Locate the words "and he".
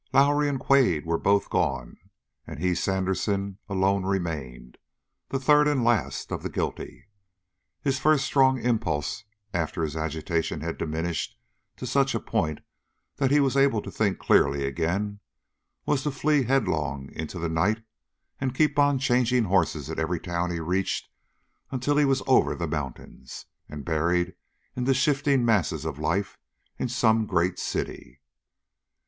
2.47-2.73